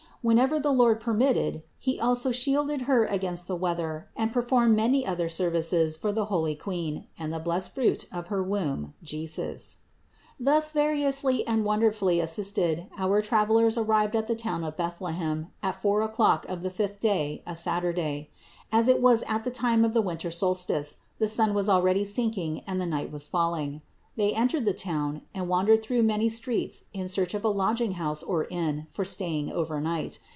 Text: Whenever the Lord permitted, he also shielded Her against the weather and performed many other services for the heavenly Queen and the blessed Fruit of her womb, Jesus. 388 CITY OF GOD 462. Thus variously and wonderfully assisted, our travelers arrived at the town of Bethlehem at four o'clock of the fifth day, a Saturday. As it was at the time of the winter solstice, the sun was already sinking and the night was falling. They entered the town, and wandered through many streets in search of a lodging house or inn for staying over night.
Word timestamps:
Whenever 0.23 0.59
the 0.59 0.71
Lord 0.71 0.99
permitted, 0.99 1.63
he 1.79 1.99
also 1.99 2.31
shielded 2.31 2.83
Her 2.83 3.05
against 3.05 3.47
the 3.47 3.55
weather 3.55 4.07
and 4.15 4.31
performed 4.31 4.75
many 4.75 5.03
other 5.03 5.27
services 5.27 5.97
for 5.97 6.11
the 6.13 6.25
heavenly 6.25 6.53
Queen 6.53 7.07
and 7.17 7.33
the 7.33 7.39
blessed 7.39 7.73
Fruit 7.73 8.05
of 8.11 8.27
her 8.27 8.43
womb, 8.43 8.93
Jesus. 9.01 9.77
388 10.37 10.37
CITY 10.45 10.45
OF 10.45 10.45
GOD 10.45 11.43
462. 11.43 11.43
Thus 11.43 11.43
variously 11.43 11.47
and 11.47 11.65
wonderfully 11.65 12.19
assisted, 12.19 12.87
our 12.99 13.21
travelers 13.23 13.77
arrived 13.79 14.15
at 14.15 14.27
the 14.27 14.35
town 14.35 14.63
of 14.63 14.77
Bethlehem 14.77 15.47
at 15.63 15.81
four 15.81 16.03
o'clock 16.03 16.45
of 16.47 16.61
the 16.61 16.69
fifth 16.69 16.99
day, 16.99 17.41
a 17.47 17.55
Saturday. 17.55 18.29
As 18.71 18.87
it 18.87 19.01
was 19.01 19.23
at 19.27 19.43
the 19.43 19.49
time 19.49 19.83
of 19.83 19.95
the 19.95 20.03
winter 20.03 20.29
solstice, 20.29 20.97
the 21.17 21.27
sun 21.27 21.55
was 21.55 21.67
already 21.67 22.05
sinking 22.05 22.59
and 22.67 22.79
the 22.79 22.85
night 22.85 23.11
was 23.11 23.25
falling. 23.25 23.81
They 24.17 24.33
entered 24.35 24.65
the 24.65 24.73
town, 24.73 25.21
and 25.33 25.47
wandered 25.47 25.81
through 25.81 26.03
many 26.03 26.27
streets 26.27 26.83
in 26.91 27.07
search 27.07 27.33
of 27.33 27.45
a 27.45 27.49
lodging 27.49 27.93
house 27.93 28.21
or 28.21 28.43
inn 28.49 28.85
for 28.89 29.05
staying 29.05 29.49
over 29.49 29.79
night. 29.79 30.19